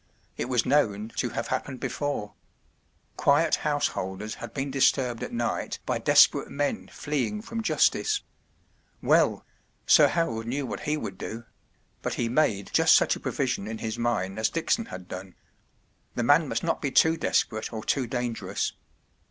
It 0.35 0.45
was 0.49 0.65
known 0.65 1.09
to 1.17 1.29
have 1.29 1.49
happened 1.49 1.79
before. 1.79 2.33
Quiet 3.17 3.57
householders 3.57 4.33
had 4.41 4.51
been 4.51 4.71
disturbed 4.71 5.21
at 5.21 5.31
night 5.31 5.77
by 5.85 5.99
desperate 5.99 6.49
men 6.49 6.89
fleeing 6.91 7.43
from 7.43 7.61
justice. 7.61 8.23
Well—Sir 9.03 10.07
Harold 10.07 10.47
knew 10.47 10.65
what 10.65 10.79
he 10.89 10.97
would 10.97 11.19
do; 11.19 11.43
but 12.01 12.15
he 12.15 12.29
made 12.29 12.71
just 12.73 12.95
such 12.95 13.15
a 13.15 13.19
provision 13.19 13.67
in 13.67 13.77
his 13.77 13.99
mind 13.99 14.39
as 14.39 14.49
Dickson 14.49 14.85
had 14.85 15.07
done. 15.07 15.35
The 16.15 16.23
man 16.23 16.47
must 16.47 16.63
not 16.63 16.81
be 16.81 16.89
too 16.89 17.15
desperate 17.15 17.71
or 17.71 17.83
too 17.83 18.07
dangerous. 18.07 18.73